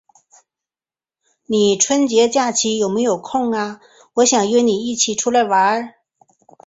[1.45, 3.79] 你春节假期有没有空呀？
[4.15, 5.93] 我想约你一起出来玩。